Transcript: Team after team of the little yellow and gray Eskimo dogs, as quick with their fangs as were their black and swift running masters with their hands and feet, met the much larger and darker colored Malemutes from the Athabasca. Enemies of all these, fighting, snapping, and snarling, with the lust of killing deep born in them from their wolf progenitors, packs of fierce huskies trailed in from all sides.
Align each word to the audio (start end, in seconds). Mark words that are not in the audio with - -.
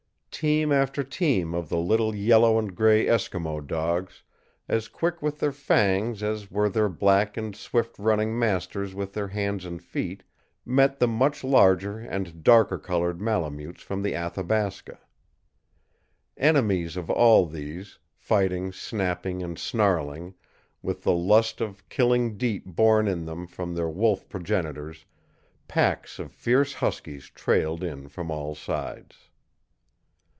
Team 0.43 0.71
after 0.71 1.03
team 1.03 1.53
of 1.53 1.69
the 1.69 1.77
little 1.77 2.15
yellow 2.15 2.57
and 2.57 2.73
gray 2.75 3.05
Eskimo 3.05 3.61
dogs, 3.67 4.23
as 4.67 4.87
quick 4.87 5.21
with 5.21 5.37
their 5.39 5.51
fangs 5.51 6.23
as 6.23 6.49
were 6.49 6.67
their 6.67 6.89
black 6.89 7.37
and 7.37 7.55
swift 7.55 7.99
running 7.99 8.39
masters 8.39 8.95
with 8.95 9.13
their 9.13 9.27
hands 9.27 9.65
and 9.65 9.83
feet, 9.83 10.23
met 10.65 10.97
the 10.97 11.07
much 11.07 11.43
larger 11.43 11.99
and 11.99 12.43
darker 12.43 12.79
colored 12.79 13.21
Malemutes 13.21 13.83
from 13.83 14.01
the 14.01 14.15
Athabasca. 14.15 14.97
Enemies 16.37 16.97
of 16.97 17.11
all 17.11 17.45
these, 17.45 17.99
fighting, 18.15 18.73
snapping, 18.73 19.43
and 19.43 19.59
snarling, 19.59 20.33
with 20.81 21.03
the 21.03 21.13
lust 21.13 21.61
of 21.61 21.87
killing 21.87 22.35
deep 22.35 22.65
born 22.65 23.07
in 23.07 23.25
them 23.25 23.45
from 23.45 23.75
their 23.75 23.89
wolf 23.89 24.27
progenitors, 24.27 25.05
packs 25.67 26.17
of 26.17 26.31
fierce 26.31 26.73
huskies 26.73 27.29
trailed 27.35 27.83
in 27.83 28.07
from 28.07 28.31
all 28.31 28.55
sides. 28.55 29.27